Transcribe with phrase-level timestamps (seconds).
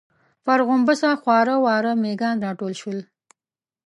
[0.45, 2.99] پر غومبسه خواره واره مېږيان راټول شول.